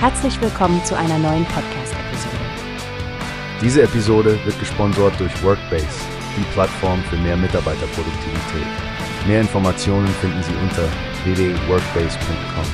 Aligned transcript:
Herzlich 0.00 0.40
willkommen 0.40 0.84
zu 0.84 0.96
einer 0.96 1.18
neuen 1.18 1.44
Podcast-Episode. 1.46 2.36
Diese 3.60 3.82
Episode 3.82 4.38
wird 4.44 4.56
gesponsert 4.60 5.18
durch 5.18 5.42
Workbase, 5.42 5.88
die 6.36 6.44
Plattform 6.52 7.02
für 7.02 7.16
mehr 7.16 7.36
Mitarbeiterproduktivität. 7.36 8.66
Mehr 9.26 9.40
Informationen 9.40 10.06
finden 10.06 10.40
Sie 10.44 10.54
unter 10.62 10.88
www.workbase.com. 11.24 12.64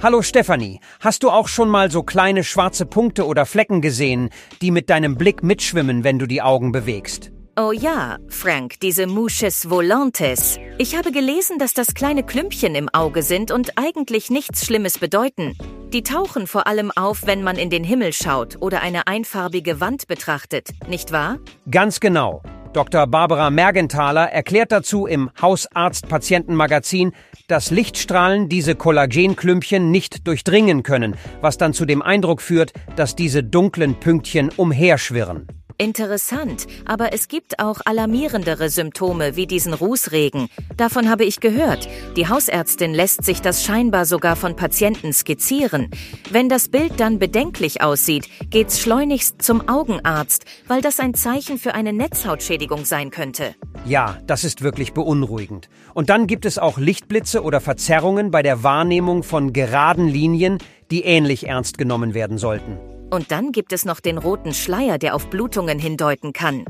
Hallo 0.00 0.22
Stefanie, 0.22 0.78
hast 1.00 1.24
du 1.24 1.30
auch 1.30 1.48
schon 1.48 1.68
mal 1.68 1.90
so 1.90 2.04
kleine 2.04 2.44
schwarze 2.44 2.86
Punkte 2.86 3.26
oder 3.26 3.46
Flecken 3.46 3.80
gesehen, 3.80 4.30
die 4.62 4.70
mit 4.70 4.88
deinem 4.90 5.16
Blick 5.16 5.42
mitschwimmen, 5.42 6.04
wenn 6.04 6.20
du 6.20 6.26
die 6.26 6.40
Augen 6.40 6.70
bewegst? 6.70 7.32
Oh 7.62 7.72
ja, 7.72 8.16
Frank, 8.28 8.80
diese 8.80 9.06
Mouches 9.06 9.68
volantes. 9.68 10.58
Ich 10.78 10.96
habe 10.96 11.12
gelesen, 11.12 11.58
dass 11.58 11.74
das 11.74 11.92
kleine 11.92 12.22
Klümpchen 12.22 12.74
im 12.74 12.88
Auge 12.88 13.22
sind 13.22 13.50
und 13.50 13.76
eigentlich 13.76 14.30
nichts 14.30 14.64
Schlimmes 14.64 14.96
bedeuten. 14.96 15.58
Die 15.92 16.02
tauchen 16.02 16.46
vor 16.46 16.66
allem 16.66 16.90
auf, 16.90 17.26
wenn 17.26 17.42
man 17.42 17.56
in 17.56 17.68
den 17.68 17.84
Himmel 17.84 18.14
schaut 18.14 18.56
oder 18.62 18.80
eine 18.80 19.06
einfarbige 19.08 19.78
Wand 19.78 20.06
betrachtet, 20.06 20.70
nicht 20.88 21.12
wahr? 21.12 21.38
Ganz 21.70 22.00
genau. 22.00 22.42
Dr. 22.72 23.06
Barbara 23.06 23.50
Mergenthaler 23.50 24.30
erklärt 24.30 24.72
dazu 24.72 25.06
im 25.06 25.30
Hausarzt-Patienten-Magazin, 25.42 27.12
dass 27.46 27.70
Lichtstrahlen 27.70 28.48
diese 28.48 28.74
Kollagenklümpchen 28.74 29.90
nicht 29.90 30.26
durchdringen 30.26 30.82
können, 30.82 31.14
was 31.42 31.58
dann 31.58 31.74
zu 31.74 31.84
dem 31.84 32.00
Eindruck 32.00 32.40
führt, 32.40 32.72
dass 32.96 33.16
diese 33.16 33.44
dunklen 33.44 34.00
Pünktchen 34.00 34.48
umherschwirren. 34.56 35.59
Interessant, 35.80 36.66
aber 36.84 37.14
es 37.14 37.26
gibt 37.26 37.58
auch 37.58 37.80
alarmierendere 37.86 38.68
Symptome 38.68 39.34
wie 39.36 39.46
diesen 39.46 39.72
Rußregen. 39.72 40.50
Davon 40.76 41.08
habe 41.08 41.24
ich 41.24 41.40
gehört. 41.40 41.88
Die 42.18 42.28
Hausärztin 42.28 42.92
lässt 42.92 43.24
sich 43.24 43.40
das 43.40 43.64
scheinbar 43.64 44.04
sogar 44.04 44.36
von 44.36 44.56
Patienten 44.56 45.14
skizzieren. 45.14 45.90
Wenn 46.30 46.50
das 46.50 46.68
Bild 46.68 47.00
dann 47.00 47.18
bedenklich 47.18 47.80
aussieht, 47.80 48.28
geht's 48.50 48.78
schleunigst 48.78 49.40
zum 49.40 49.70
Augenarzt, 49.70 50.44
weil 50.66 50.82
das 50.82 51.00
ein 51.00 51.14
Zeichen 51.14 51.56
für 51.56 51.72
eine 51.72 51.94
Netzhautschädigung 51.94 52.84
sein 52.84 53.10
könnte. 53.10 53.54
Ja, 53.86 54.18
das 54.26 54.44
ist 54.44 54.60
wirklich 54.60 54.92
beunruhigend. 54.92 55.70
Und 55.94 56.10
dann 56.10 56.26
gibt 56.26 56.44
es 56.44 56.58
auch 56.58 56.76
Lichtblitze 56.76 57.42
oder 57.42 57.62
Verzerrungen 57.62 58.30
bei 58.30 58.42
der 58.42 58.62
Wahrnehmung 58.62 59.22
von 59.22 59.54
geraden 59.54 60.08
Linien, 60.08 60.58
die 60.90 61.04
ähnlich 61.04 61.48
ernst 61.48 61.78
genommen 61.78 62.12
werden 62.12 62.36
sollten. 62.36 62.99
Und 63.10 63.32
dann 63.32 63.50
gibt 63.50 63.72
es 63.72 63.84
noch 63.84 63.98
den 63.98 64.18
roten 64.18 64.54
Schleier, 64.54 64.96
der 64.96 65.16
auf 65.16 65.28
Blutungen 65.30 65.78
hindeuten 65.78 66.32
kann. 66.32 66.64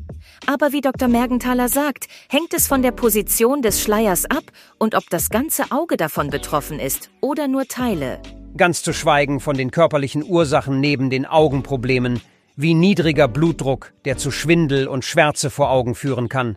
Aber 0.46 0.72
wie 0.72 0.80
Dr. 0.80 1.06
Mergenthaler 1.06 1.68
sagt, 1.68 2.06
hängt 2.28 2.54
es 2.54 2.66
von 2.66 2.80
der 2.80 2.92
Position 2.92 3.60
des 3.60 3.82
Schleiers 3.82 4.24
ab 4.24 4.44
und 4.78 4.94
ob 4.94 5.08
das 5.10 5.28
ganze 5.28 5.70
Auge 5.70 5.98
davon 5.98 6.30
betroffen 6.30 6.80
ist 6.80 7.10
oder 7.20 7.46
nur 7.46 7.66
Teile. 7.66 8.20
Ganz 8.56 8.82
zu 8.82 8.92
schweigen 8.92 9.38
von 9.38 9.56
den 9.56 9.70
körperlichen 9.70 10.24
Ursachen 10.24 10.80
neben 10.80 11.10
den 11.10 11.26
Augenproblemen, 11.26 12.20
wie 12.56 12.74
niedriger 12.74 13.28
Blutdruck, 13.28 13.92
der 14.04 14.16
zu 14.16 14.30
Schwindel 14.30 14.88
und 14.88 15.04
Schwärze 15.04 15.50
vor 15.50 15.70
Augen 15.70 15.94
führen 15.94 16.28
kann. 16.28 16.56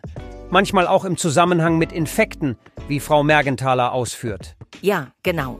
Manchmal 0.50 0.86
auch 0.86 1.04
im 1.04 1.16
Zusammenhang 1.16 1.78
mit 1.78 1.92
Infekten, 1.92 2.56
wie 2.88 3.00
Frau 3.00 3.22
Mergenthaler 3.22 3.92
ausführt. 3.92 4.56
Ja, 4.80 5.08
genau. 5.22 5.58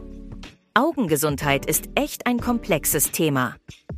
Augengesundheit 0.74 1.66
ist 1.66 1.88
echt 1.94 2.26
ein 2.26 2.40
komplexes 2.40 3.12
Thema. 3.12 3.54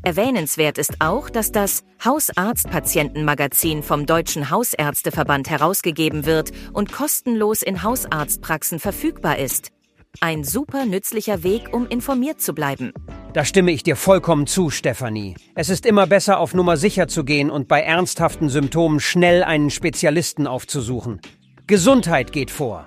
Erwähnenswert 0.06 0.78
ist 0.78 1.00
auch, 1.00 1.28
dass 1.28 1.50
das 1.50 1.82
Hausarzt-Patienten-Magazin 2.04 3.82
vom 3.82 4.06
Deutschen 4.06 4.50
Hausärzteverband 4.50 5.50
herausgegeben 5.50 6.26
wird 6.26 6.52
und 6.72 6.92
kostenlos 6.92 7.60
in 7.60 7.82
Hausarztpraxen 7.82 8.78
verfügbar 8.78 9.40
ist. 9.40 9.72
Ein 10.20 10.44
super 10.44 10.86
nützlicher 10.86 11.42
Weg, 11.42 11.74
um 11.74 11.88
informiert 11.88 12.41
zu 12.41 12.54
bleiben. 12.54 12.92
Da 13.32 13.44
stimme 13.44 13.72
ich 13.72 13.82
dir 13.82 13.97
vollkommen 13.97 14.47
zu, 14.47 14.70
Stefanie. 14.70 15.34
Es 15.56 15.70
ist 15.70 15.84
immer 15.84 16.06
besser, 16.06 16.38
auf 16.38 16.54
Nummer 16.54 16.76
sicher 16.76 17.08
zu 17.08 17.25
gehen 17.25 17.50
und 17.50 17.66
bei 17.66 17.81
ernsthaften 17.81 18.48
Symptomen 18.48 19.00
schnell 19.00 19.42
einen 19.42 19.70
Spezialisten 19.70 20.47
aufzusuchen. 20.47 21.20
Gesundheit 21.66 22.31
geht 22.31 22.52
vor. 22.52 22.86